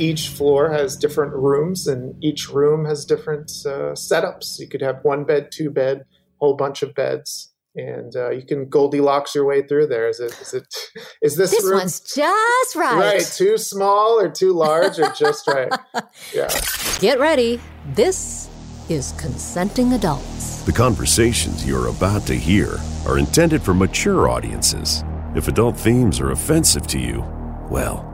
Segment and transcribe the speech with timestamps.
[0.00, 4.58] each floor has different rooms, and each room has different uh, setups.
[4.58, 6.04] You could have one bed, two bed,
[6.38, 10.08] whole bunch of beds, and uh, you can Goldilocks your way through there.
[10.08, 10.32] Is it?
[10.40, 10.74] Is it?
[11.22, 11.50] Is this?
[11.50, 13.14] This room, one's just right.
[13.14, 13.32] right?
[13.34, 15.72] Too small or too large or just right?
[16.32, 16.48] Yeah.
[17.00, 17.60] Get ready.
[17.94, 18.48] This
[18.88, 20.62] is consenting adults.
[20.62, 25.04] The conversations you're about to hear are intended for mature audiences.
[25.34, 27.20] If adult themes are offensive to you,
[27.68, 28.13] well,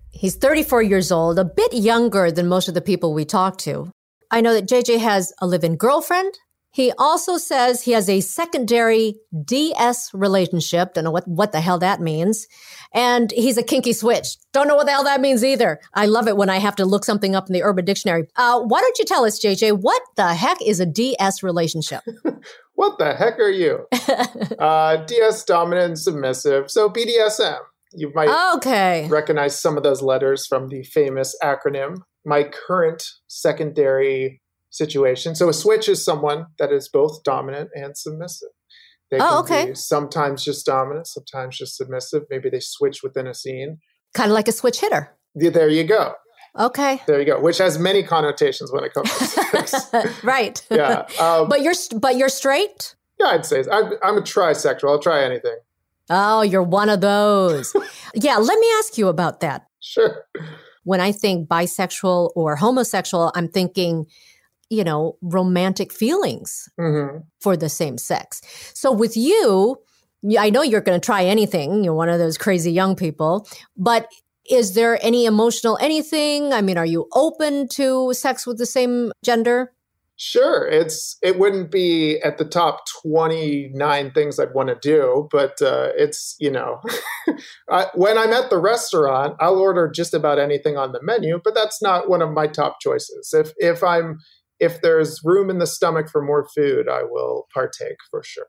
[0.21, 3.89] He's 34 years old, a bit younger than most of the people we talk to.
[4.29, 6.37] I know that JJ has a live in girlfriend.
[6.69, 10.93] He also says he has a secondary DS relationship.
[10.93, 12.45] Don't know what, what the hell that means.
[12.93, 14.37] And he's a kinky switch.
[14.53, 15.79] Don't know what the hell that means either.
[15.95, 18.27] I love it when I have to look something up in the Urban Dictionary.
[18.35, 22.03] Uh, why don't you tell us, JJ, what the heck is a DS relationship?
[22.75, 23.85] What the heck are you?
[24.59, 26.71] uh, DS dominant and submissive.
[26.71, 27.59] So BDSM.
[27.93, 29.07] You might Okay.
[29.09, 31.97] recognize some of those letters from the famous acronym.
[32.25, 35.35] My current secondary situation.
[35.35, 38.49] So a switch is someone that is both dominant and submissive.
[39.09, 39.65] They Oh, can okay.
[39.71, 42.23] be sometimes just dominant, sometimes just submissive.
[42.29, 43.79] Maybe they switch within a scene.
[44.13, 45.13] Kind of like a switch hitter.
[45.35, 46.13] There you go.
[46.57, 47.01] Okay.
[47.05, 47.39] There you go.
[47.39, 49.73] Which has many connotations when it comes to sex.
[50.23, 50.65] right.
[50.69, 51.05] yeah.
[51.19, 52.95] Um, But you're but you're straight.
[53.19, 54.89] yeah, I'd say I'm, I'm a trisexual.
[54.89, 55.57] I'll try anything.
[56.11, 57.73] Oh, you're one of those.
[58.13, 59.65] yeah, let me ask you about that.
[59.79, 60.25] Sure.
[60.83, 64.05] When I think bisexual or homosexual, I'm thinking,
[64.69, 68.41] you know, romantic feelings hmm for the same sex.
[68.73, 69.77] So with you,
[70.37, 71.83] I know you're going to try anything.
[71.83, 74.07] You're one of those crazy young people, but
[74.49, 76.53] is there any emotional anything?
[76.53, 79.71] I mean, are you open to sex with the same gender?
[80.23, 85.27] Sure, it's it wouldn't be at the top twenty nine things I'd want to do,
[85.31, 86.79] but uh, it's you know,
[87.71, 91.55] I, when I'm at the restaurant, I'll order just about anything on the menu, but
[91.55, 93.33] that's not one of my top choices.
[93.33, 94.19] If if I'm
[94.59, 98.45] if there's room in the stomach for more food, I will partake for sure.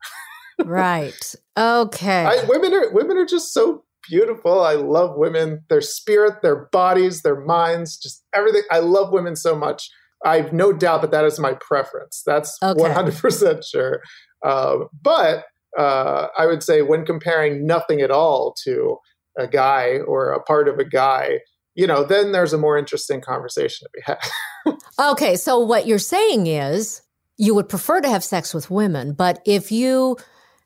[0.66, 1.34] right.
[1.58, 2.24] Okay.
[2.24, 4.62] I, women are women are just so beautiful.
[4.62, 8.62] I love women, their spirit, their bodies, their minds, just everything.
[8.70, 9.90] I love women so much.
[10.24, 12.22] I've no doubt that that is my preference.
[12.24, 12.80] That's Okay.
[12.80, 14.00] one hundred percent sure.
[14.44, 15.44] Um, but
[15.78, 18.98] uh, I would say when comparing nothing at all to
[19.38, 21.38] a guy or a part of a guy,
[21.74, 24.18] you know, then there's a more interesting conversation to be had.
[25.00, 27.00] Okay, so what you're saying is
[27.38, 30.16] you would prefer to have sex with women, but if you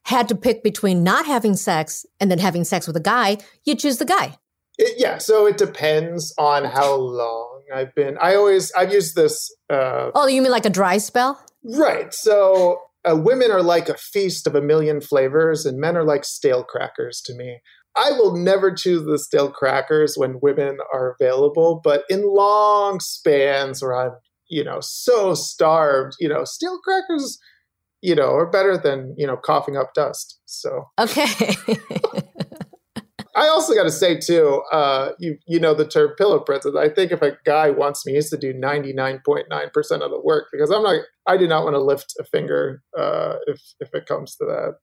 [0.02, 3.74] had to pick between not having sex and then having sex with a guy, you
[3.76, 4.36] choose the guy.
[4.78, 8.16] It, yeah, so it depends on how long I've been.
[8.20, 11.40] I always I've used this uh, Oh, you mean like a dry spell?
[11.64, 12.12] Right.
[12.14, 16.24] So uh, women are like a feast of a million flavors, and men are like
[16.24, 17.60] stale crackers to me.
[17.96, 23.82] I will never choose the stale crackers when women are available, but in long spans
[23.82, 24.12] where I'm,
[24.48, 27.38] you know, so starved, you know, stale crackers,
[28.02, 30.38] you know, are better than, you know, coughing up dust.
[30.44, 31.26] So Okay.
[33.36, 36.74] I also got to say too, uh, you you know the term pillow princess.
[36.76, 39.70] I think if a guy wants me, he has to do ninety nine point nine
[39.72, 41.02] percent of the work because I'm not.
[41.26, 44.76] I do not want to lift a finger uh, if if it comes to that.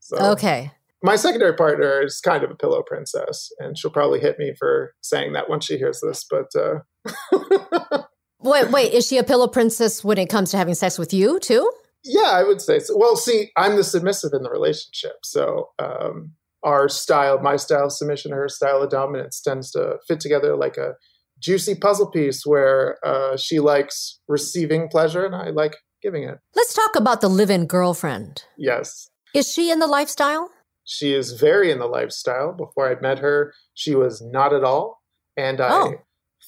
[0.00, 0.70] So okay.
[1.02, 4.94] my secondary partner is kind of a pillow princess, and she'll probably hit me for
[5.00, 6.26] saying that once she hears this.
[6.28, 8.02] But uh,
[8.40, 11.40] Wait, wait, is she a pillow princess when it comes to having sex with you
[11.40, 11.70] too?
[12.04, 12.96] yeah, I would say so.
[12.96, 16.32] Well, see, I'm the submissive in the relationship, so um,
[16.64, 20.76] our style, my style of submission, her style of dominance, tends to fit together like
[20.76, 20.94] a
[21.38, 26.38] juicy puzzle piece where uh, she likes receiving pleasure and I like giving it.
[26.54, 28.42] Let's talk about the live-in girlfriend.
[28.56, 29.10] Yes.
[29.34, 30.50] Is she in the lifestyle?
[30.84, 32.52] She is very in the lifestyle.
[32.52, 35.00] Before I met her, she was not at all.
[35.36, 35.94] And I Oh.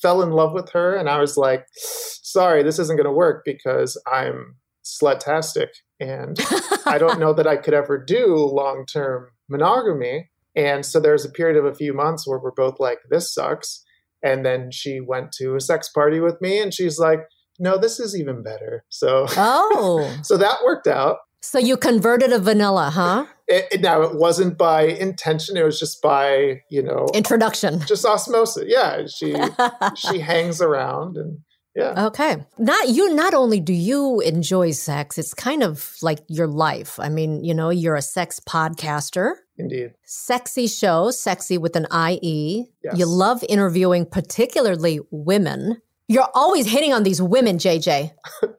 [0.03, 3.43] fell in love with her, and I was like, sorry, this isn't going to work
[3.47, 5.69] because I'm slutastic.
[6.01, 6.39] And
[6.87, 10.31] I don't know that I could ever do long term monogamy.
[10.55, 13.85] And so there's a period of a few months where we're both like, this sucks.
[14.23, 17.21] And then she went to a sex party with me, and she's like,
[17.59, 18.85] no, this is even better.
[18.89, 19.27] So.
[19.37, 20.11] Oh.
[20.23, 21.19] So that worked out.
[21.43, 23.27] So you converted a vanilla, huh?
[23.47, 27.81] It, it- now it wasn't by intention; it was just by you know Introduction.
[27.87, 28.65] just osmosis.
[28.67, 29.37] Yeah, she
[29.95, 31.39] she hangs around and
[31.77, 32.07] yeah.
[32.07, 32.45] Okay.
[32.59, 36.99] Not you not only do you enjoy sex, it's kind of like your life.
[36.99, 39.35] I mean, you know, you're a sex podcaster.
[39.59, 39.95] Indeed.
[40.05, 42.67] Sexy show, sexy with an IE.
[42.83, 42.99] Yes.
[42.99, 45.81] You love interviewing particularly women.
[46.09, 48.13] You're always hitting on these women, JJ.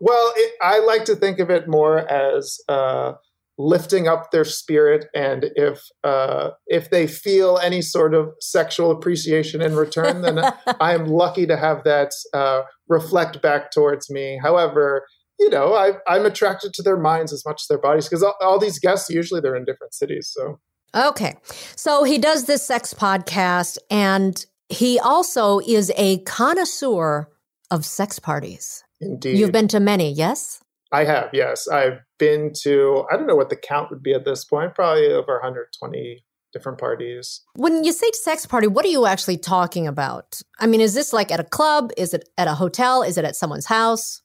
[0.00, 3.14] Well, it, I like to think of it more as uh,
[3.58, 9.62] lifting up their spirit, and if uh, if they feel any sort of sexual appreciation
[9.62, 10.38] in return, then
[10.80, 14.38] I am lucky to have that uh, reflect back towards me.
[14.42, 15.06] However,
[15.38, 18.36] you know, I, I'm attracted to their minds as much as their bodies because all,
[18.40, 20.30] all these guests usually they're in different cities.
[20.32, 20.60] So
[20.94, 21.36] Okay.
[21.76, 27.28] So he does this sex podcast and he also is a connoisseur
[27.70, 28.84] of sex parties.
[29.00, 30.62] indeed, You've been to many, yes?
[30.92, 31.66] I have, yes.
[31.66, 35.06] I've been to, I don't know what the count would be at this point, probably
[35.08, 37.42] over 120 different parties.
[37.56, 40.40] When you say sex party, what are you actually talking about?
[40.58, 41.90] I mean, is this like at a club?
[41.96, 43.02] Is it at a hotel?
[43.02, 44.22] Is it at someone's house?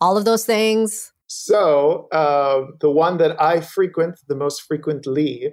[0.00, 1.12] All of those things?
[1.26, 5.52] So, uh, the one that I frequent the most frequently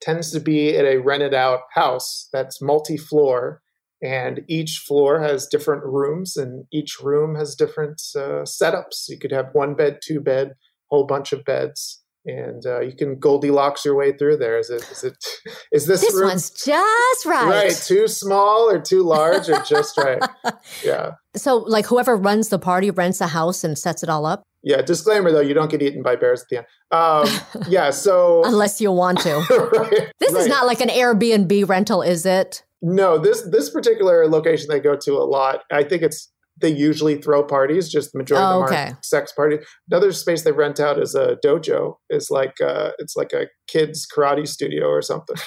[0.00, 3.60] tends to be at a rented out house that's multi floor.
[4.02, 9.08] And each floor has different rooms, and each room has different uh, setups.
[9.08, 10.54] You could have one bed, two bed,
[10.92, 14.58] whole bunch of beds, and uh, you can Goldilocks your way through there.
[14.58, 14.82] Is it?
[14.92, 15.16] Is it?
[15.72, 17.48] Is this, This room one's just right.
[17.48, 17.72] right?
[17.74, 20.22] Too small or too large or just right?
[20.84, 21.12] Yeah.
[21.34, 24.82] So, like, whoever runs the party rents a house and sets it all up, Yeah,
[24.82, 26.66] disclaimer though, you don't get eaten by bears at the end.
[26.90, 29.34] Um, yeah, so unless you want to.
[29.78, 32.62] right, This is not like an Airbnb rental, is it?
[32.84, 35.60] no this this particular location they go to a lot.
[35.70, 37.88] I think it's they usually throw parties.
[37.90, 38.90] Just the majority Oh, of them okay.
[38.92, 39.66] are sex parties.
[39.90, 41.96] Another space they rent out is a dojo.
[42.10, 45.36] Is like uh, it's like a kids karate studio or something.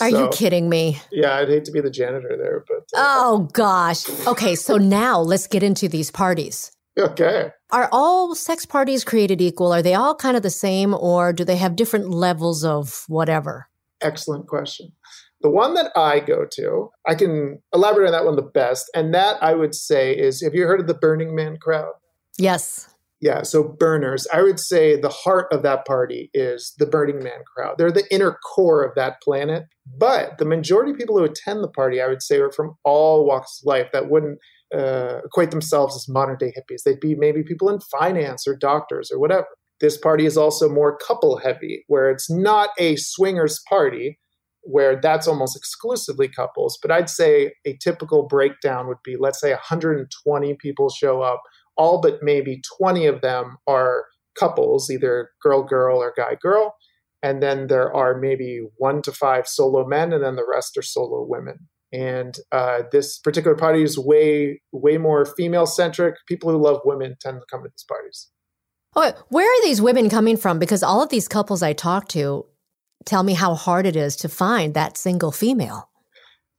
[0.00, 1.00] Are you kidding me?
[1.10, 4.08] Yeah, I'd hate to be the janitor there, but uh, Oh, gosh.
[4.26, 6.70] Okay, so now let's get into these parties.
[6.96, 7.50] okay.
[7.72, 9.72] Are all sex parties created equal?
[9.72, 13.66] Are they all kind of the same, or do they have different levels of whatever?
[14.00, 14.92] Excellent question.
[15.42, 19.14] The one that I go to, I can elaborate on that one the best, and
[19.14, 21.92] that I would say is: Have you heard of the Burning Man crowd?
[22.38, 22.88] Yes.
[23.20, 24.26] Yeah, so burners.
[24.32, 27.76] I would say the heart of that party is the Burning Man crowd.
[27.78, 29.64] They're the inner core of that planet.
[29.98, 33.26] But the majority of people who attend the party, I would say, are from all
[33.26, 34.38] walks of life that wouldn't
[34.74, 36.82] uh, equate themselves as modern day hippies.
[36.84, 39.46] They'd be maybe people in finance or doctors or whatever.
[39.80, 44.18] This party is also more couple heavy, where it's not a swingers party,
[44.66, 46.78] where that's almost exclusively couples.
[46.82, 51.42] But I'd say a typical breakdown would be let's say 120 people show up
[51.76, 54.04] all but maybe 20 of them are
[54.38, 56.74] couples, either girl girl or guy girl.
[57.22, 60.82] And then there are maybe one to five solo men, and then the rest are
[60.82, 61.68] solo women.
[61.92, 66.16] And uh, this particular party is way, way more female centric.
[66.28, 68.28] People who love women tend to come to these parties.
[68.94, 70.58] Oh, where are these women coming from?
[70.58, 72.46] Because all of these couples I talk to
[73.06, 75.88] tell me how hard it is to find that single female.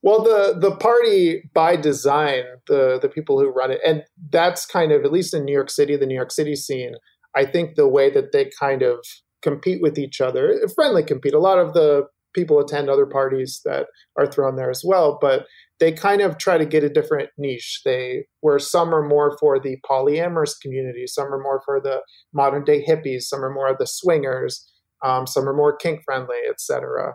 [0.02, 4.92] Well, the the party by design, the the people who run it, and that's kind
[4.92, 6.94] of at least in New York City, the New York City scene.
[7.36, 9.00] I think the way that they kind of
[9.42, 11.34] compete with each other, friendly compete.
[11.34, 15.48] A lot of the people attend other parties that are thrown there as well, but
[15.80, 17.82] they kind of try to get a different niche.
[17.84, 22.02] They where some are more for the polyamorous community, some are more for the
[22.34, 24.72] modern day hippies, some are more of the swingers,
[25.04, 27.14] um, some are more kink friendly, etc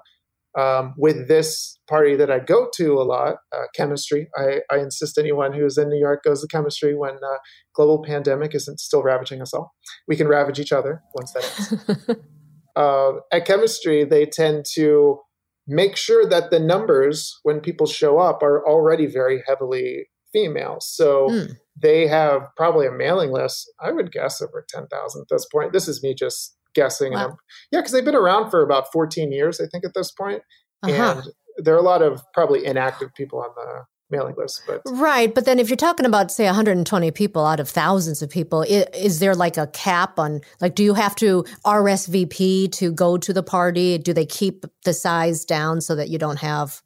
[0.59, 4.29] um, with this party that I go to a lot, uh, chemistry.
[4.37, 7.39] I, I insist anyone who's in New York goes to chemistry when uh,
[7.75, 9.73] global pandemic isn't still ravaging us all.
[10.07, 12.21] We can ravage each other once that ends.
[12.77, 15.21] uh, at chemistry, they tend to
[15.67, 20.79] make sure that the numbers when people show up are already very heavily female.
[20.81, 21.53] So Hmm.
[21.81, 23.71] they have probably a mailing list.
[23.81, 25.73] I would guess over ten thousand at this point.
[25.73, 27.13] This is me just guessing.
[27.13, 27.37] Wow.
[27.71, 30.43] Yeah, because they've been around for about fourteen years, I think, at this point.
[30.83, 31.23] Uh-huh.
[31.23, 31.33] And
[31.65, 34.63] there are a lot of probably inactive people on the mailing list.
[34.67, 35.35] But Right.
[35.35, 38.85] But then if you're talking about, say, 120 people out of thousands of people, is,
[38.95, 43.33] is there like a cap on, like, do you have to RSVP to go to
[43.33, 43.97] the party?
[43.97, 46.83] Do they keep the size down so that you don't have?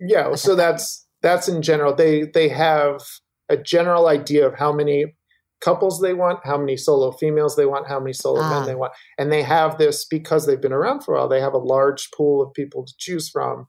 [0.00, 1.94] yeah, so that's that's in general.
[1.94, 3.02] They they have
[3.48, 5.14] a general idea of how many
[5.60, 8.50] couples they want, how many solo females they want, how many solo Ah.
[8.50, 8.92] men they want.
[9.18, 12.10] And they have this because they've been around for a while, they have a large
[12.16, 13.66] pool of people to choose from.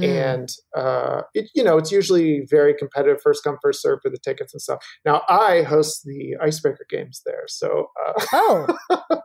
[0.00, 0.34] Mm.
[0.34, 4.18] And uh, it, you know, it's usually very competitive, first come, first serve for the
[4.18, 4.84] tickets and stuff.
[5.04, 8.78] Now, I host the icebreaker games there, so uh, oh,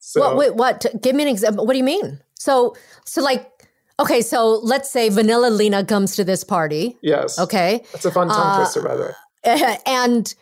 [0.00, 0.84] so well, wait, what?
[1.00, 1.64] Give me an example.
[1.64, 2.20] What do you mean?
[2.38, 3.50] So, so like,
[3.98, 6.98] okay, so let's say Vanilla Lena comes to this party.
[7.00, 7.38] Yes.
[7.38, 9.78] Okay, that's a fun tongue uh, twister, by the way.
[9.86, 10.34] And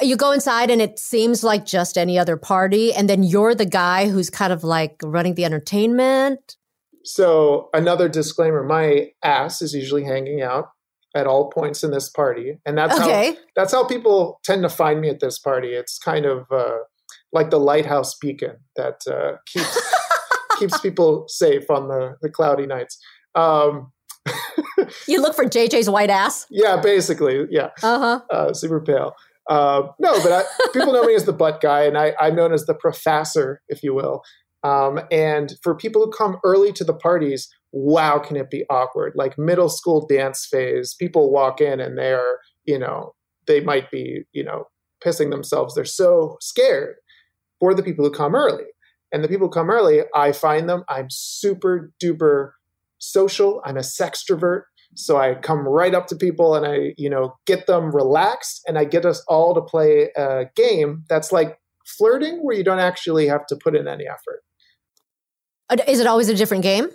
[0.00, 3.66] you go inside and it seems like just any other party and then you're the
[3.66, 6.56] guy who's kind of like running the entertainment?
[7.04, 10.70] So another disclaimer my ass is usually hanging out
[11.16, 13.32] at all points in this party and that's okay.
[13.32, 15.70] how that's how people tend to find me at this party.
[15.70, 16.78] It's kind of uh,
[17.32, 19.92] like the lighthouse beacon that uh, keeps
[20.58, 22.98] keeps people safe on the, the cloudy nights.
[23.34, 23.92] Um,
[25.08, 26.46] you look for jj's white ass?
[26.50, 27.70] Yeah basically yeah.
[27.82, 28.20] Uh-huh.
[28.30, 29.14] Uh, super pale
[29.50, 30.42] uh, no, but I,
[30.72, 33.82] people know me as the butt guy, and I, am known as the professor, if
[33.82, 34.22] you will.
[34.62, 39.14] Um, and for people who come early to the parties, wow, can it be awkward?
[39.16, 43.14] Like middle school dance phase, people walk in and they're, you know,
[43.46, 44.66] they might be, you know,
[45.04, 45.74] pissing themselves.
[45.74, 46.96] They're so scared
[47.58, 48.66] for the people who come early.
[49.12, 52.52] And the people who come early, I find them, I'm super duper
[52.98, 53.60] social.
[53.64, 54.62] I'm a sextrovert.
[54.94, 58.76] So I come right up to people and I, you know, get them relaxed and
[58.76, 63.28] I get us all to play a game that's like flirting where you don't actually
[63.28, 64.42] have to put in any effort.
[65.68, 66.88] Uh, is it always a different game?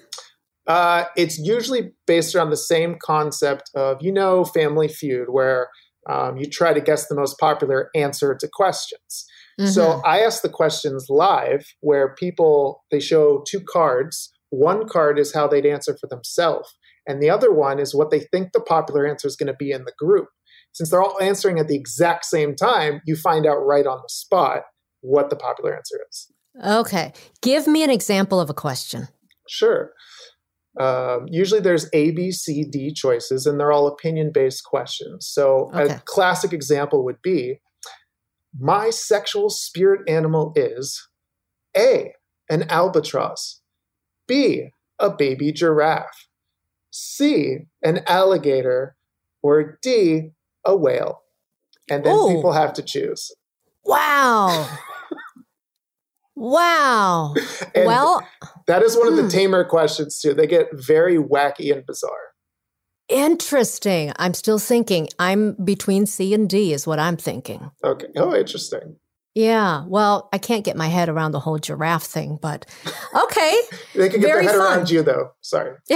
[0.67, 5.69] Uh, it's usually based around the same concept of, you know, Family Feud, where
[6.09, 9.25] um, you try to guess the most popular answer to questions.
[9.59, 9.69] Mm-hmm.
[9.71, 14.31] So I ask the questions live where people, they show two cards.
[14.49, 16.75] One card is how they'd answer for themselves.
[17.07, 19.71] And the other one is what they think the popular answer is going to be
[19.71, 20.29] in the group.
[20.73, 24.09] Since they're all answering at the exact same time, you find out right on the
[24.09, 24.63] spot
[25.01, 26.31] what the popular answer is.
[26.65, 27.13] Okay.
[27.41, 29.07] Give me an example of a question.
[29.47, 29.91] Sure.
[30.79, 35.27] Um, usually there's A, B, C, D choices, and they're all opinion based questions.
[35.31, 35.93] So okay.
[35.93, 37.61] a classic example would be
[38.57, 41.07] My sexual spirit animal is
[41.77, 42.13] A,
[42.49, 43.61] an albatross,
[44.27, 44.69] B,
[44.99, 46.27] a baby giraffe,
[46.97, 48.95] C, an alligator,
[49.43, 50.31] or D,
[50.63, 51.23] a whale.
[51.89, 52.33] And then Ooh.
[52.33, 53.31] people have to choose.
[53.83, 54.65] Wow.
[56.35, 57.33] wow.
[57.75, 58.25] well,
[58.67, 59.27] that is one of the hmm.
[59.27, 60.33] tamer questions too.
[60.33, 62.31] They get very wacky and bizarre.
[63.09, 64.13] Interesting.
[64.17, 65.09] I'm still thinking.
[65.19, 67.71] I'm between C and D, is what I'm thinking.
[67.83, 68.07] Okay.
[68.15, 68.95] Oh, interesting.
[69.35, 69.83] Yeah.
[69.85, 72.65] Well, I can't get my head around the whole giraffe thing, but
[73.13, 73.61] okay.
[73.95, 74.77] they can get Very their head fun.
[74.77, 75.31] around you, though.
[75.41, 75.75] Sorry.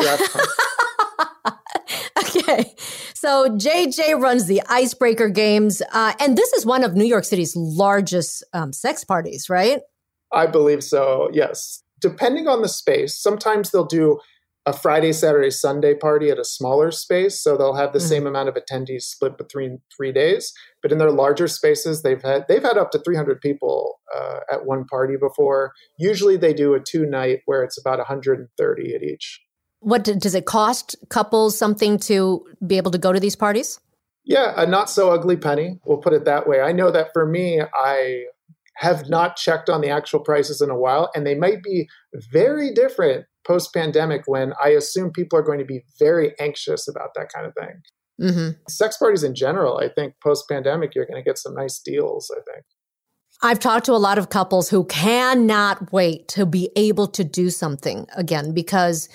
[2.50, 2.74] okay.
[3.14, 7.56] So JJ runs the Icebreaker Games, uh, and this is one of New York City's
[7.56, 9.82] largest um, sex parties, right?
[10.32, 11.30] I believe so.
[11.34, 11.84] Yes.
[12.00, 14.20] Depending on the space, sometimes they'll do
[14.66, 18.08] a Friday, Saturday, Sunday party at a smaller space, so they'll have the mm-hmm.
[18.08, 20.54] same amount of attendees split between three days.
[20.82, 24.66] But in their larger spaces, they've had they've had up to 300 people uh, at
[24.66, 25.74] one party before.
[25.98, 29.42] Usually, they do a two night where it's about 130 at each.
[29.82, 33.80] What does it cost couples something to be able to go to these parties?
[34.26, 35.80] Yeah, a not so ugly penny.
[35.86, 36.62] We'll put it that way.
[36.62, 38.26] I know that for me, I
[38.78, 41.88] have not checked on the actual prices in a while, and they might be
[42.32, 47.10] very different post pandemic when I assume people are going to be very anxious about
[47.16, 47.82] that kind of thing.
[48.22, 48.50] Mm-hmm.
[48.68, 52.32] Sex parties in general, I think post pandemic, you're going to get some nice deals,
[52.32, 52.66] I think.
[53.42, 57.50] I've talked to a lot of couples who cannot wait to be able to do
[57.50, 59.08] something again because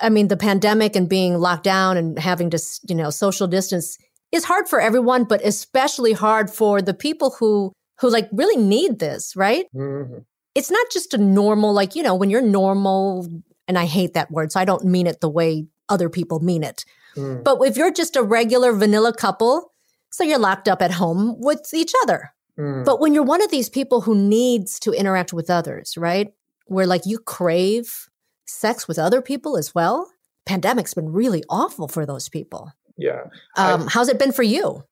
[0.00, 3.98] I mean, the pandemic and being locked down and having to, you know, social distance
[4.32, 8.98] is hard for everyone, but especially hard for the people who who like really need
[8.98, 9.66] this, right?
[9.74, 10.18] Mm-hmm.
[10.54, 13.28] It's not just a normal, like, you know, when you're normal,
[13.68, 16.64] and I hate that word, so I don't mean it the way other people mean
[16.64, 16.84] it.
[17.16, 17.44] Mm.
[17.44, 19.72] But if you're just a regular vanilla couple,
[20.10, 22.32] so you're locked up at home with each other.
[22.58, 22.84] Mm.
[22.84, 26.32] But when you're one of these people who needs to interact with others, right?
[26.66, 28.08] Where like you crave
[28.50, 30.10] sex with other people as well,
[30.46, 32.72] pandemic's been really awful for those people.
[32.96, 33.24] Yeah.
[33.56, 34.84] Um, I, how's it been for you?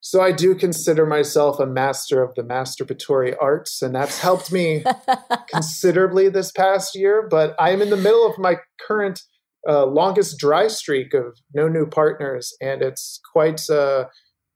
[0.00, 4.84] So I do consider myself a master of the masturbatory arts, and that's helped me
[5.50, 7.26] considerably this past year.
[7.30, 8.56] But I'm in the middle of my
[8.86, 9.22] current
[9.66, 14.04] uh, longest dry streak of no new partners, and it's quite uh,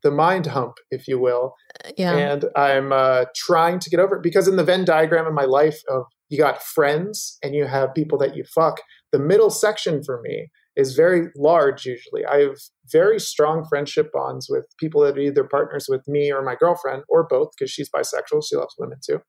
[0.02, 1.54] the mind hump, if you will.
[1.82, 2.14] Uh, yeah.
[2.14, 5.44] And I'm uh, trying to get over it because in the Venn diagram of my
[5.44, 8.80] life of you got friends and you have people that you fuck.
[9.12, 12.24] The middle section for me is very large usually.
[12.24, 12.56] I have
[12.92, 17.02] very strong friendship bonds with people that are either partners with me or my girlfriend
[17.08, 18.42] or both because she's bisexual.
[18.48, 19.20] She loves women too.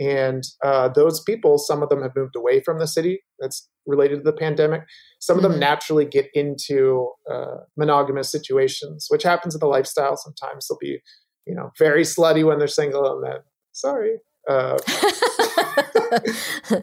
[0.00, 3.22] And uh, those people, some of them have moved away from the city.
[3.38, 4.82] That's related to the pandemic.
[5.20, 5.58] Some of them Mhm.
[5.60, 10.16] naturally get into uh, monogamous situations, which happens in the lifestyle.
[10.16, 10.98] Sometimes they'll be,
[11.46, 13.40] you know, very slutty when they're single, and then
[13.72, 14.18] sorry.
[14.48, 14.78] Uh,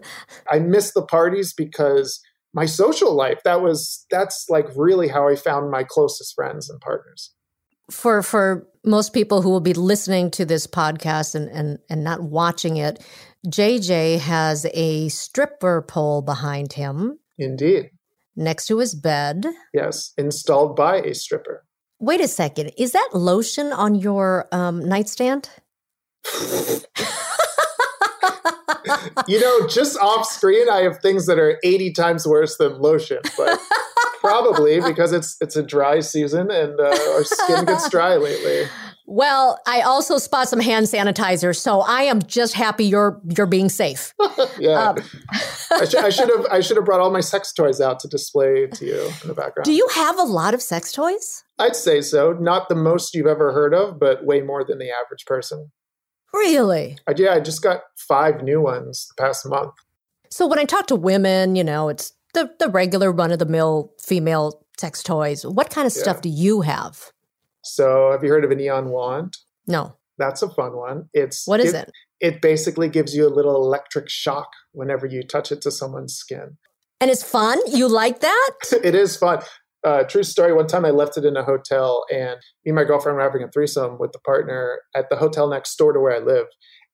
[0.52, 2.20] I miss the parties because
[2.54, 6.80] my social life that was that's like really how I found my closest friends and
[6.82, 7.34] partners.
[7.90, 12.24] for for most people who will be listening to this podcast and and and not
[12.24, 13.04] watching it,
[13.48, 17.92] JJ has a stripper pole behind him Indeed.
[18.36, 19.46] next to his bed.
[19.74, 21.66] Yes, installed by a stripper.
[22.00, 25.50] Wait a second, is that lotion on your um, nightstand?
[29.28, 33.20] You know, just off screen, I have things that are 80 times worse than lotion,
[33.38, 33.60] but
[34.20, 38.68] probably because it's it's a dry season and uh, our skin gets dry lately.
[39.08, 43.68] Well, I also spot some hand sanitizer, so I am just happy you're you're being
[43.70, 44.14] safe.
[44.60, 44.98] Yeah, Um,
[45.72, 48.08] I, should, I should have I should have brought all my sex toys out to
[48.08, 49.66] display to you in the background.
[49.66, 51.44] Do you have a lot of sex toys?
[51.60, 52.34] I'd say so.
[52.34, 55.72] Not the most you've ever heard of, but way more than the average person.
[56.34, 56.98] Really?
[57.08, 59.74] I, yeah, I just got five new ones the past month.
[60.30, 63.46] So when I talk to women, you know, it's the the regular run of the
[63.46, 65.46] mill female sex toys.
[65.46, 66.02] What kind of Yeah.
[66.02, 67.12] stuff do you have?
[67.64, 69.38] So, have you heard of a neon wand?
[69.68, 69.96] No.
[70.18, 71.10] That's a fun one.
[71.14, 71.92] It's What is it?
[72.20, 76.58] It basically gives you a little electric shock whenever you touch it to someone's skin.
[77.00, 77.60] And it's fun?
[77.68, 78.52] You like that?
[78.84, 79.42] it is fun.
[79.84, 80.54] Uh, true story.
[80.54, 83.44] One time I left it in a hotel, and me and my girlfriend were having
[83.44, 86.46] a threesome with the partner at the hotel next door to where I live.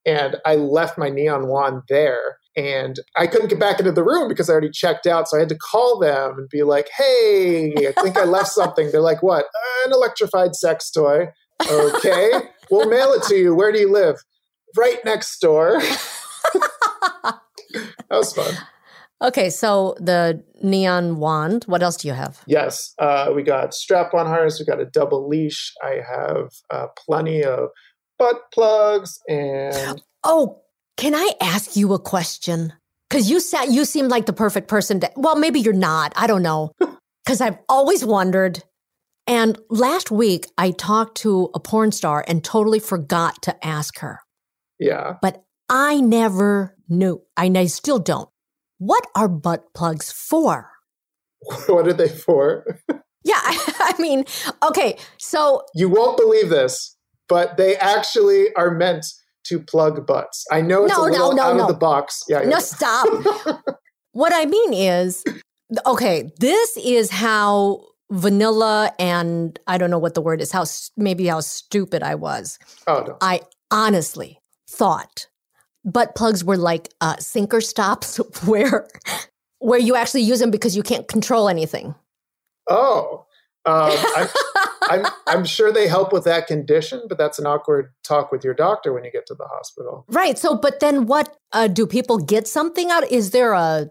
[0.06, 4.30] And I left my neon wand there, and I couldn't get back into the room
[4.30, 5.28] because I already checked out.
[5.28, 8.90] So I had to call them and be like, "Hey, I think I left something."
[8.90, 9.48] They're like, "What?
[9.86, 11.28] An electrified sex toy."
[11.70, 12.32] Okay,
[12.72, 13.54] we'll mail it to you.
[13.54, 14.16] Where do you live?
[14.78, 15.82] Right next door.
[16.54, 17.42] that
[18.10, 18.54] was fun.
[19.22, 21.64] Okay, so the neon wand.
[21.66, 22.42] What else do you have?
[22.46, 24.60] Yes, uh, we got strap-on harness.
[24.60, 25.74] We got a double leash.
[25.84, 27.70] I have uh, plenty of
[28.20, 30.62] butt plugs and Oh,
[30.98, 32.74] can I ask you a question?
[33.10, 35.12] Because you sat, you seem like the perfect person to.
[35.16, 36.14] Well, maybe you're not.
[36.16, 36.72] I don't know.
[37.26, 38.64] Because I've always wondered.
[39.28, 44.22] And last week, I talked to a porn star and totally forgot to ask her.
[44.80, 45.16] yeah.
[45.22, 47.22] But I never knew.
[47.36, 48.30] I, I still don't.
[48.78, 50.70] What are butt plugs for?
[51.68, 52.66] what are they for?
[53.24, 54.26] Yeah, I, I mean,
[54.64, 56.96] okay, so You won't believe this,
[57.28, 59.06] but they actually are meant
[59.46, 60.46] to plug butts.
[60.52, 61.62] I know it's No, a little no, out no.
[61.64, 62.24] of the box.
[62.28, 62.50] Yeah, yeah.
[62.50, 63.08] no, stop.
[64.12, 65.24] what I mean is,
[65.86, 71.28] okay, this is how vanilla and I don't know what the word is, how maybe
[71.28, 72.58] how stupid I was.
[72.88, 73.18] Oh no.
[73.22, 75.28] I honestly thought
[75.88, 78.88] butt plugs were like uh, sinker stops where
[79.60, 81.96] where you actually use them because you can't control anything.
[82.70, 83.26] Oh.
[83.66, 84.28] Um, I'm,
[84.84, 88.54] I'm, I'm sure they help with that condition, but that's an awkward talk with your
[88.54, 90.06] doctor when you get to the hospital.
[90.10, 90.38] Right.
[90.38, 93.12] So, but then what uh, do people get something out?
[93.12, 93.90] Is there a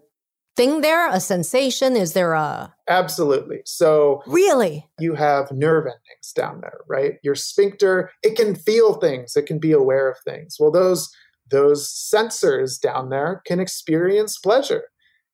[0.57, 1.97] thing there, a sensation?
[1.97, 3.63] Is there a Absolutely.
[3.65, 4.87] So really?
[4.99, 7.15] you have nerve endings down there, right?
[7.23, 10.57] Your sphincter, it can feel things, it can be aware of things.
[10.59, 11.11] Well, those
[11.51, 14.85] those sensors down there can experience pleasure.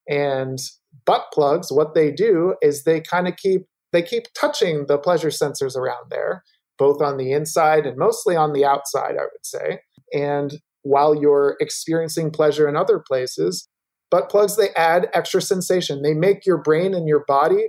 [0.09, 0.59] And
[1.07, 5.29] butt plugs, what they do is they kind of keep they keep touching the pleasure
[5.29, 6.45] sensors around there,
[6.79, 9.81] both on the inside and mostly on the outside, I would say.
[10.15, 13.69] And while you're experiencing pleasure in other places,
[14.11, 16.01] butt plugs they add extra sensation.
[16.01, 17.69] They make your brain and your body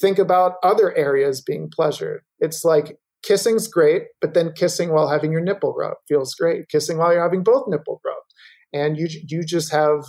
[0.00, 2.22] think about other areas being pleasured.
[2.38, 6.68] It's like kissing's great, but then kissing while having your nipple rubbed feels great.
[6.68, 8.34] Kissing while you're having both nipple rubbed,
[8.72, 10.04] and you you just have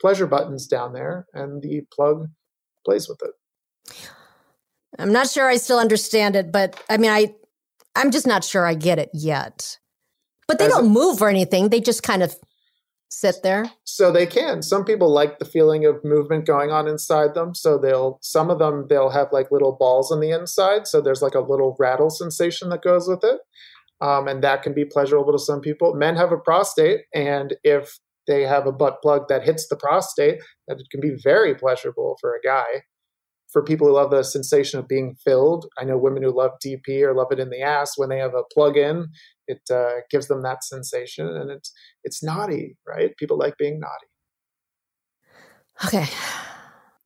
[0.00, 2.26] pleasure buttons down there, and the plug
[2.84, 4.00] plays with it.
[4.98, 7.34] I'm not sure I still understand it, but I mean, I,
[7.94, 9.78] I'm just not sure I get it yet.
[10.48, 11.68] But they As don't move or anything.
[11.68, 12.34] They just kind of
[13.10, 13.70] sit there.
[13.84, 14.62] So they can.
[14.62, 17.54] Some people like the feeling of movement going on inside them.
[17.54, 20.86] So they'll some of them they'll have like little balls on the inside.
[20.86, 23.40] So there's like a little rattle sensation that goes with it.
[24.00, 25.94] Um, and that can be pleasurable to some people.
[25.94, 30.40] Men have a prostate, and if they have a butt plug that hits the prostate,
[30.68, 32.82] that it can be very pleasurable for a guy.
[33.52, 37.02] For people who love the sensation of being filled, I know women who love DP
[37.02, 39.08] or love it in the ass when they have a plug in.
[39.50, 41.72] It uh, gives them that sensation, and it's
[42.04, 43.16] it's naughty, right?
[43.16, 44.06] People like being naughty.
[45.86, 46.06] Okay.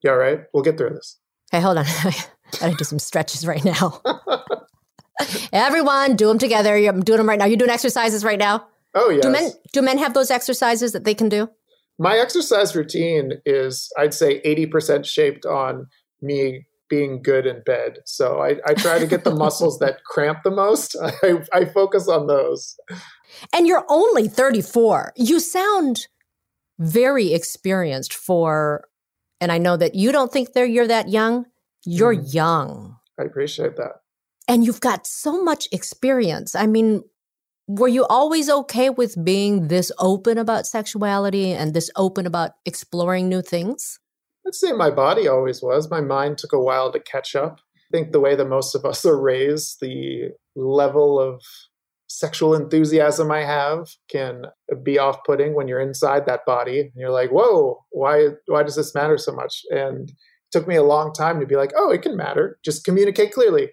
[0.02, 0.40] You all right?
[0.52, 1.18] We'll get through this.
[1.50, 1.86] Hey, hold on.
[1.94, 2.14] I
[2.60, 4.00] gotta do some stretches right now.
[5.52, 6.76] Everyone, do them together.
[6.76, 7.44] I'm doing them right now.
[7.44, 8.66] You're doing exercises right now.
[8.94, 9.22] Oh yes.
[9.22, 11.48] Do men do men have those exercises that they can do?
[11.98, 15.86] My exercise routine is, I'd say, 80% shaped on
[16.20, 17.98] me being good in bed.
[18.04, 20.96] So I, I try to get the muscles that cramp the most.
[21.22, 22.76] I, I focus on those.
[23.52, 25.12] And you're only 34.
[25.16, 26.06] You sound
[26.78, 28.84] very experienced for,
[29.40, 31.46] and I know that you don't think that you're that young.
[31.84, 32.34] You're Mhm.
[32.34, 32.96] young.
[33.20, 33.94] I appreciate that.
[34.48, 36.54] And you've got so much experience.
[36.54, 37.02] I mean,
[37.66, 43.28] were you always okay with being this open about sexuality and this open about exploring
[43.28, 43.98] new things?
[44.46, 45.90] I'd say my body always was.
[45.90, 47.60] My mind took a while to catch up.
[47.76, 51.42] I think the way that most of us are raised, the level of
[52.06, 54.46] sexual enthusiasm I have can
[54.82, 56.80] be off putting when you're inside that body.
[56.80, 59.62] And you're like, whoa, why, why does this matter so much?
[59.70, 60.16] And it
[60.52, 62.58] took me a long time to be like, oh, it can matter.
[62.64, 63.70] Just communicate clearly.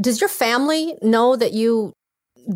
[0.00, 1.92] Does your family know that you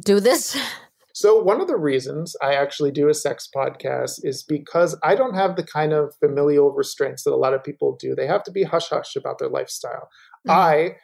[0.05, 0.57] do this?
[1.21, 5.35] So, one of the reasons I actually do a sex podcast is because I don't
[5.35, 8.15] have the kind of familial restraints that a lot of people do.
[8.15, 10.09] They have to be hush hush about their lifestyle.
[10.49, 10.51] Mm-hmm.
[10.51, 10.97] I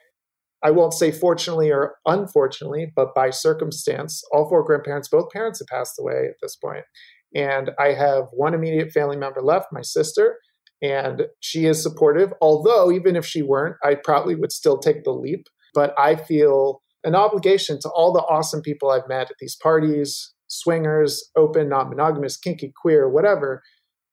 [0.65, 5.69] I won't say fortunately or unfortunately, but by circumstance, all four grandparents, both parents have
[5.69, 6.87] passed away at this point.
[7.35, 10.39] And I have one immediate family member left, my sister,
[10.81, 12.33] and she is supportive.
[12.41, 15.45] Although, even if she weren't, I probably would still take the leap.
[15.75, 20.35] But I feel an obligation to all the awesome people I've met at these parties,
[20.49, 23.63] swingers, open, non monogamous, kinky, queer, whatever,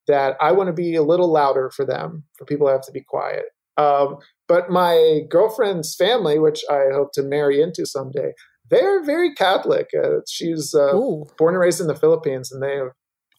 [0.08, 2.92] that I want to be a little louder for them, for people who have to
[2.92, 3.46] be quiet.
[3.78, 8.34] Um, but my girlfriend's family, which I hope to marry into someday,
[8.70, 9.88] they're very Catholic.
[10.02, 10.94] Uh, she's uh,
[11.38, 12.88] born and raised in the Philippines, and they have,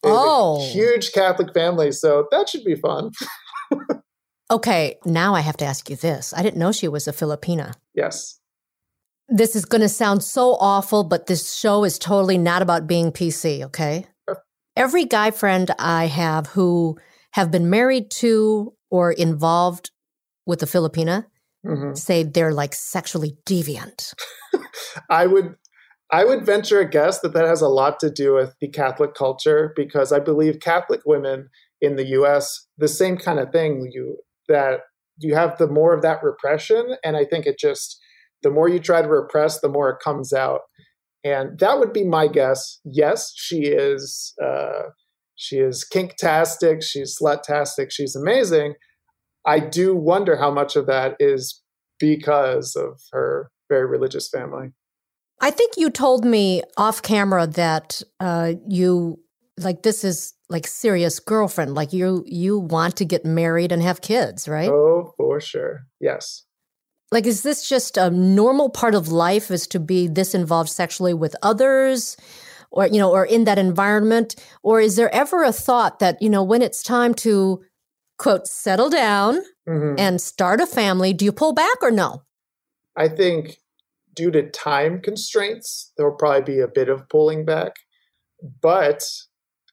[0.02, 0.56] they have Oh.
[0.60, 3.10] a huge Catholic family, so that should be fun.
[4.50, 6.34] Okay, now I have to ask you this.
[6.36, 7.74] I didn't know she was a Filipina.
[7.94, 8.38] Yes.
[9.28, 13.10] This is going to sound so awful, but this show is totally not about being
[13.10, 14.06] PC, okay?
[14.28, 14.42] Sure.
[14.76, 16.98] Every guy friend I have who
[17.32, 19.90] have been married to or involved
[20.46, 21.26] with a Filipina
[21.64, 24.14] hmm say they're like sexually deviant.
[25.10, 25.54] I would
[26.10, 29.14] I would venture a guess that that has a lot to do with the Catholic
[29.14, 31.48] culture because I believe Catholic women
[31.80, 34.80] in the US the same kind of thing you that
[35.18, 37.98] you have the more of that repression and I think it just
[38.44, 40.60] the more you try to repress the more it comes out
[41.24, 44.82] and that would be my guess yes she is uh,
[45.34, 48.74] she is kinktastic she's slutastic she's amazing
[49.46, 51.60] I do wonder how much of that is
[51.98, 54.70] because of her very religious family
[55.40, 59.18] I think you told me off camera that uh, you
[59.58, 61.74] like this is like serious girlfriend.
[61.74, 64.70] Like you you want to get married and have kids, right?
[64.70, 65.86] Oh, for sure.
[66.00, 66.44] Yes.
[67.14, 71.14] Like is this just a normal part of life is to be this involved sexually
[71.14, 72.16] with others
[72.72, 76.28] or you know or in that environment or is there ever a thought that you
[76.28, 77.62] know when it's time to
[78.18, 79.94] quote settle down Mhm.
[79.96, 82.22] and start a family do you pull back or no?
[82.96, 83.58] I think
[84.12, 87.72] due to time constraints, there will probably be a bit of pulling back.
[88.60, 89.04] But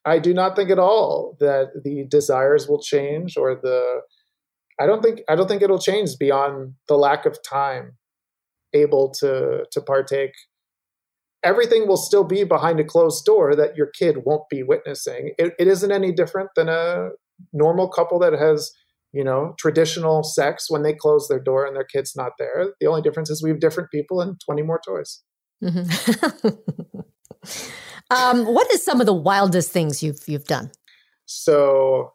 [0.04, 4.02] I do not think at all that the desires will change or the
[4.80, 7.96] I don't think I don't think it'll change beyond the lack of time
[8.72, 10.32] able to to partake.
[11.44, 15.32] Everything will still be behind a closed door that your kid won't be witnessing.
[15.38, 17.10] It, it isn't any different than a
[17.52, 18.72] normal couple that has
[19.12, 22.72] you know, traditional sex when they close their door and their kid's not there.
[22.80, 25.22] The only difference is we have different people and 20 more toys.
[25.62, 26.58] Mhm.
[28.10, 30.72] um, what is some of the wildest things you've you've done?
[31.26, 32.12] So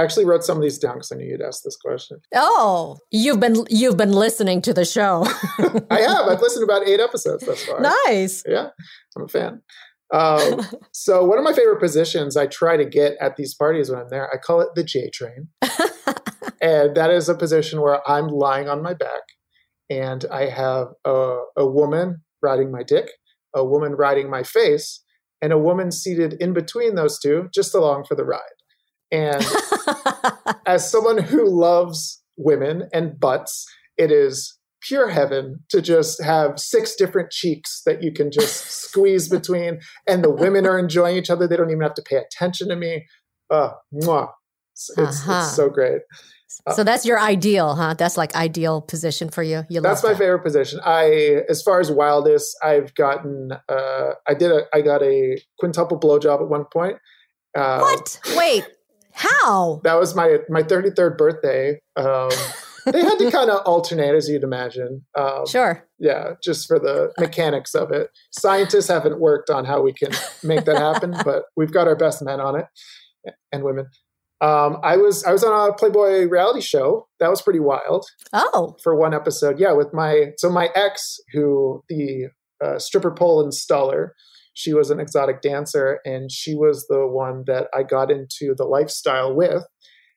[0.00, 2.20] I actually wrote some of these down because I knew you'd ask this question.
[2.34, 5.26] Oh, you've been you've been listening to the show.
[5.90, 6.26] I have.
[6.26, 7.80] I've listened to about eight episodes thus far.
[7.80, 8.42] nice.
[8.46, 8.68] Yeah,
[9.14, 9.60] I'm a fan.
[10.10, 14.00] Um, so one of my favorite positions I try to get at these parties when
[14.00, 15.48] I'm there, I call it the J train.
[16.62, 19.22] and that is a position where I'm lying on my back
[19.90, 23.10] and I have a, a woman riding my dick,
[23.54, 25.04] a woman riding my face,
[25.42, 28.40] and a woman seated in between those two, just along for the ride.
[29.12, 29.44] And
[30.66, 36.94] as someone who loves women and butts, it is pure heaven to just have six
[36.94, 41.46] different cheeks that you can just squeeze between, and the women are enjoying each other.
[41.46, 43.06] They don't even have to pay attention to me.
[43.50, 44.30] Uh, mwah.
[44.72, 45.40] It's, Uh-huh.
[45.44, 46.00] it's so great.
[46.74, 47.94] so that's your ideal, huh?
[47.94, 49.64] That's like ideal position for you.
[49.68, 50.18] You That's my that.
[50.18, 50.80] favorite position.
[50.84, 53.50] I, as far as wildest, I've gotten.
[53.68, 54.62] Uh, I did a.
[54.72, 56.96] I got a quintuple blowjob at one point.
[57.56, 58.20] Uh, What?
[58.36, 58.64] Wait,
[59.14, 59.80] how?
[59.84, 61.80] That was my my thirty third birthday.
[61.96, 62.30] Um,
[62.86, 65.04] they had to kind of alternate, as you'd imagine.
[65.16, 65.86] Um, Sure.
[65.98, 68.08] Yeah, just for the mechanics of it.
[68.30, 72.22] Scientists haven't worked on how we can make that happen, but we've got our best
[72.22, 72.66] men on it.
[73.52, 73.86] and women.
[74.42, 77.06] Um, I was I was on a Playboy reality show.
[77.20, 79.58] That was pretty wild Oh, for one episode.
[79.60, 82.28] Yeah, with my so my ex, who the
[82.64, 84.10] uh, stripper pole installer,
[84.60, 88.64] she was an exotic dancer, and she was the one that I got into the
[88.66, 89.64] lifestyle with.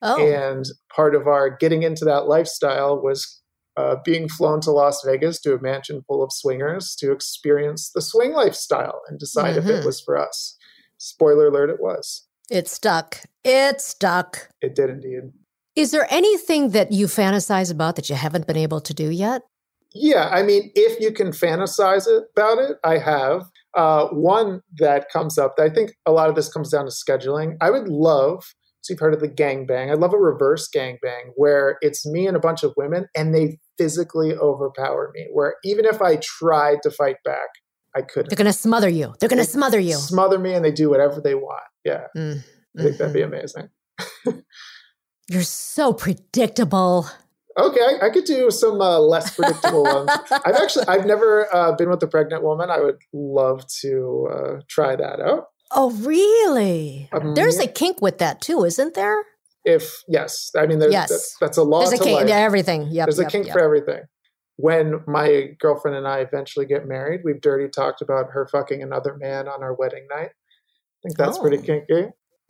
[0.01, 3.39] oh, And part of our getting into that lifestyle was
[3.77, 8.01] uh, being flown to Las Vegas to a mansion full of swingers to experience the
[8.01, 9.85] swing lifestyle and decide if it Mhm.
[9.85, 10.57] was for us.
[10.97, 12.27] Spoiler alert, it was.
[12.51, 13.21] it stuck.
[13.45, 14.49] It stuck.
[14.61, 15.31] It did indeed.
[15.75, 19.41] Is there anything that you fantasize about that you haven't been able to do yet?
[19.95, 23.49] Yeah, I mean, if you can fantasize about it, I have.
[23.75, 27.55] Uh, one that comes up, I think a lot of this comes down to scheduling.
[27.61, 28.43] I would love,
[28.81, 29.91] so you've heard of the gangbang.
[29.91, 33.57] I'd love a reverse gangbang where it's me and a bunch of women and they
[33.77, 37.49] physically overpower me, where even if I tried to fight back,
[37.95, 38.29] I couldn't.
[38.29, 39.13] They're going to smother you.
[39.19, 39.95] They're going to smother you.
[39.95, 41.63] Smother me and they do whatever they want.
[41.83, 42.43] Yeah, Mm,
[42.79, 43.25] I think that'd be mhm.
[43.25, 43.69] amazing.
[45.29, 47.07] You're so predictable.
[47.57, 50.09] Okay, I could do some uh, less predictable ones.
[50.45, 52.69] I've actually, I've never uh, been with a pregnant woman.
[52.71, 55.47] I would love to uh, try that out.
[55.71, 57.09] Oh, really?
[57.13, 59.23] Um, There's a kink with that too, isn't there?
[59.65, 61.09] If yes, I mean, there's, Yes.
[61.09, 62.19] that's, that's a law There's a to kink.
[62.21, 62.29] life.
[62.29, 62.87] Everything.
[62.91, 63.05] Yep.
[63.05, 63.53] there's a kink yep.
[63.53, 64.01] for everything.
[64.57, 69.15] When my girlfriend and I eventually get married, we've dirty talked about her fucking another
[69.15, 70.29] man on our wedding night.
[70.29, 71.61] I think that's pretty Oh.
[71.61, 72.09] kinky.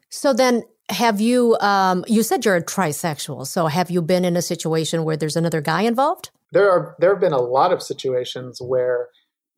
[0.10, 1.58] So then, have you?
[1.60, 3.48] Um, you said you're a trisexual.
[3.48, 6.30] So have you been in a situation where there's another guy involved?
[6.52, 9.10] There are there have been a lot of situations where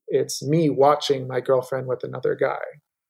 [0.08, 2.62] it's me watching my girlfriend with another guy.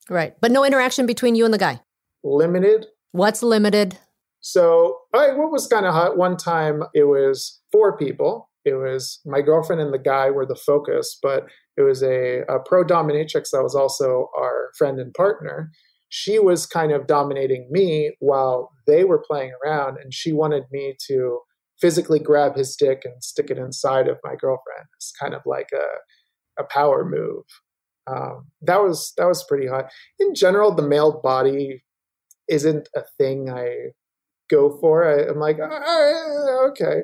[0.09, 1.81] Right, but no interaction between you and the guy.
[2.23, 3.97] Limited What's limited?
[4.41, 6.17] So, right, what was kind of hot?
[6.17, 8.49] One time it was four people.
[8.65, 11.47] It was my girlfriend and the guy were the focus, but
[11.77, 15.71] it was a, a pro dominatrix that was also our friend and partner.
[16.17, 20.95] She was kind of dominating me while they were playing around, and she wanted me
[21.07, 21.41] to
[21.81, 24.85] physically grab his dick and stick it inside of my girlfriend.
[24.95, 27.43] It's kind of like a, a power move.
[28.07, 29.91] Um, that was that was pretty hot.
[30.17, 31.83] In general, the male body
[32.47, 33.89] isn't a thing I
[34.49, 35.03] go for.
[35.03, 37.03] I, I'm like, "Ah, okay.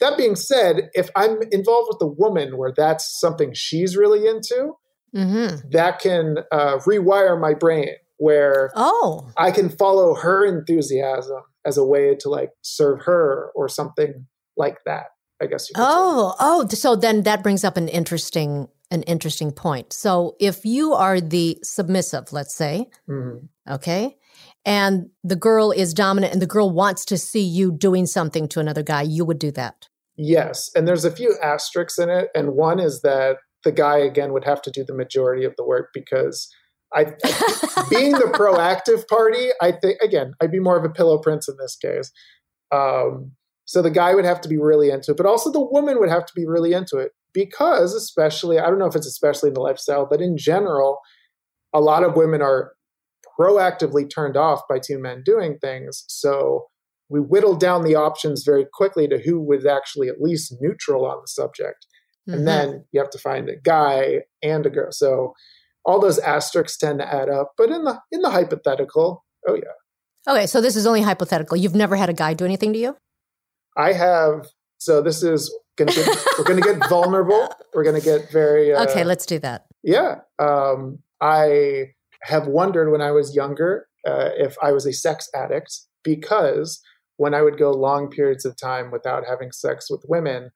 [0.00, 4.72] That being said, if I'm involved with a woman where that's something she's really into,
[5.14, 5.70] Mm-hmm.
[5.70, 11.84] that can uh, rewire my brain where Oh, I can follow her enthusiasm as a
[11.84, 15.06] way to like serve her or something like that.
[15.42, 15.86] I guess you could say.
[15.88, 16.68] oh, oh.
[16.68, 19.92] So then that brings up an interesting, an interesting point.
[19.94, 23.48] So if you are the submissive, let's say, Mhm.
[23.70, 24.18] okay,
[24.66, 28.60] and the girl is dominant, and the girl wants to see you doing something to
[28.60, 29.88] another guy, you would do that.
[30.16, 34.34] Yes, and there's a few asterisks in it, and one is that the guy again
[34.34, 36.48] would have to do the majority of the work because
[36.92, 37.04] I,
[37.90, 41.56] being the proactive party, I think again I'd be more of a pillow prince in
[41.58, 42.10] this case.
[42.72, 43.32] Um,
[43.64, 46.08] so the guy would have to be really into it, but also the woman would
[46.08, 49.54] have to be really into it because, especially, I don't know if it's especially in
[49.54, 50.98] the lifestyle, but in general,
[51.72, 52.72] a lot of women are
[53.38, 56.04] proactively turned off by two men doing things.
[56.08, 56.66] So
[57.08, 61.18] we whittled down the options very quickly to who was actually at least neutral on
[61.20, 61.86] the subject.
[62.28, 62.34] Mhm.
[62.34, 64.90] And then you have to find a guy and a girl.
[64.90, 65.34] So
[65.84, 67.52] all those asterisks tend to add up.
[67.56, 70.32] But in the in the hypothetical, oh yeah.
[70.32, 71.56] okay, so this is only hypothetical.
[71.56, 72.96] You've never had a guy do anything to you?
[73.76, 74.46] I have
[74.78, 77.48] so this is gonna get we're gonna get vulnerable.
[77.74, 79.66] We're gonna get very uh, okay, let's do that.
[79.82, 80.16] Yeah.
[80.38, 85.80] Um, I have wondered when I was younger uh, if I was a sex addict
[86.02, 86.80] because
[87.16, 90.50] when I would go long periods of time without having sex with women,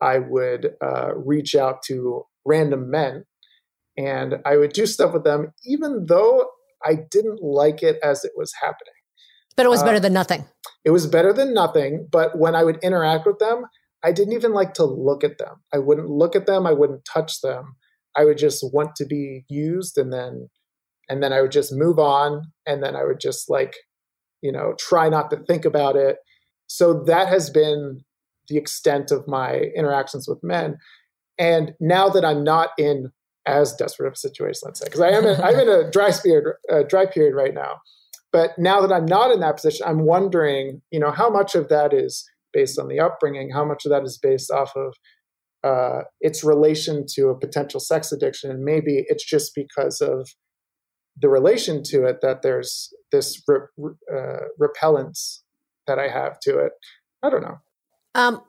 [0.00, 3.24] I would uh, reach out to random men
[3.98, 6.48] and I would do stuff with them, even though
[6.84, 8.94] I didn't like it as it was happening.
[9.56, 10.46] But it was Uh, better than nothing.
[10.84, 13.66] It was better than nothing, but when I would interact with them,
[14.04, 15.62] I didn't even like to look at them.
[15.74, 17.74] I wouldn't look at them, I wouldn't touch them.
[18.16, 20.48] I would just want to be used and then
[21.10, 23.74] and then I would just move on and then I would just like
[24.40, 26.18] you know, try not to think about it.
[26.68, 28.04] So that has been
[28.48, 30.78] the extent of my interactions with men.
[31.38, 33.10] And now that I'm not in
[33.48, 36.12] as desperate of a situation, let's say, because I am in, I'm in a dry
[36.12, 37.80] period, uh, dry period right now.
[38.30, 41.68] But now that I'm not in that position, I'm wondering, you know, how much of
[41.70, 44.94] that is based on the upbringing, how much of that is based off of
[45.64, 50.28] uh, its relation to a potential sex addiction, and maybe it's just because of
[51.20, 55.42] the relation to it that there's this re- uh, repellence
[55.86, 56.72] that I have to it.
[57.22, 57.58] I don't know.
[58.14, 58.42] Um,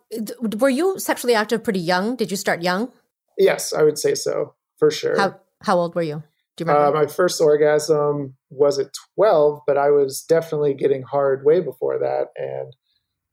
[0.60, 2.16] were you sexually active pretty young?
[2.16, 2.92] Did you start young?
[3.38, 5.18] Yes, I would say so for sure.
[5.18, 6.24] How how old were you?
[6.58, 6.98] Do you remember?
[6.98, 12.00] Uh, my first orgasm was at 12, but I was definitely getting hard way before
[12.00, 12.28] that.
[12.36, 12.74] And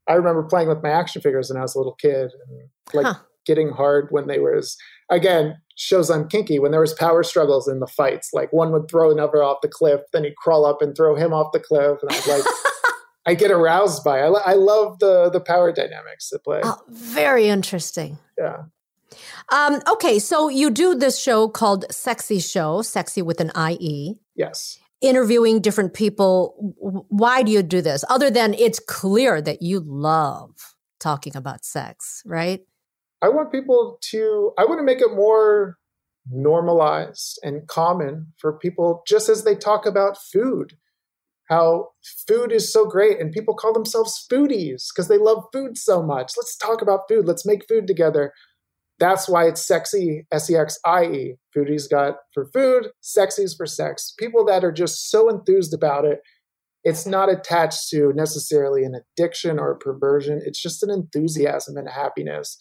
[0.09, 3.07] I remember playing with my action figures when I was a little kid and like
[3.07, 3.15] Huh.
[3.47, 4.77] getting hard when they was,
[5.11, 8.31] again, shows I'm kinky, when there was power struggles in the fights.
[8.33, 11.33] Like one would throw another off the cliff, then he'd crawl up and throw him
[11.33, 11.99] off the cliff.
[12.03, 12.45] And I was like,
[13.27, 14.31] I get aroused by it.
[14.47, 16.61] I, I love the, the power dynamics at play.
[16.63, 18.19] Oh, very interesting.
[18.39, 18.65] Yeah.
[19.51, 24.79] Um, okay, so you do this show called Sexy Show, Sexy with an IE, Yes.
[25.01, 26.75] interviewing different people.
[27.09, 28.05] Why do you do this?
[28.09, 32.61] Other than it's clear that you love talking about sex, right?
[33.23, 35.79] I want people to, I want to make it more
[36.31, 40.77] normalized and common for people just as they talk about food.
[41.49, 41.91] How
[42.27, 46.33] food is so great and people call themselves foodies because they love food so much.
[46.37, 47.27] Let's talk about food.
[47.27, 48.33] Let's make food together.
[48.99, 51.35] That's why it's sexie, S E X I E.
[51.55, 54.15] Foodies got for food, sexie's for sex.
[54.19, 56.21] People that are just so enthused about it.
[56.83, 60.41] It's not attached to necessarily an addiction or a perversion.
[60.45, 62.57] It's just an enthusiasm and happiness.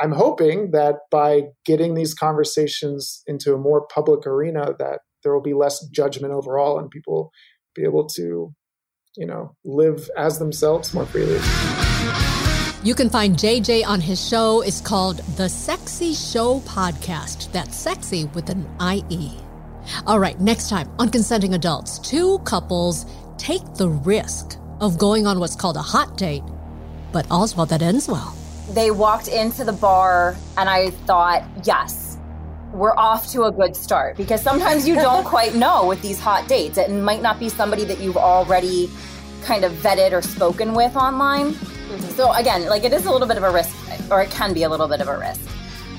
[0.00, 5.42] I'm hoping that by getting these conversations into a more public arena, that there will
[5.42, 7.30] be less judgment overall, and people
[7.74, 8.52] be able to,
[9.16, 11.38] you know, live as themselves more freely.
[12.86, 14.60] You can find JJ on his show.
[14.60, 17.50] It's called The Sexie Show Podcast.
[17.50, 19.32] That's sexie with an IE.
[20.06, 23.06] All right, next time on Consenting Adults, two couples
[23.38, 26.44] take the risk of going on what's called a hot date,
[27.10, 28.36] but all's well that ends well.
[28.70, 32.18] They walked into the bar, and I thought, yes,
[32.72, 36.46] we're off to a good start because sometimes you don't quite know with these hot
[36.46, 36.78] dates.
[36.78, 38.88] It might not be somebody that you've already
[39.46, 41.52] kind of vetted or spoken with online.
[41.52, 42.08] Mm-hmm.
[42.16, 43.74] So, again, like it is a little bit of a risk,
[44.10, 45.40] or it can be a little bit of a risk.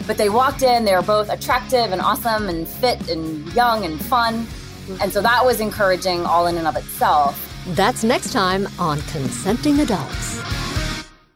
[0.05, 4.03] But they walked in, they were both attractive and awesome and fit and young and
[4.05, 4.43] fun.
[4.43, 5.01] Mm-hmm.
[5.01, 7.43] And so that was encouraging all in and of itself.
[7.69, 10.46] That's next time on Consenting Adults.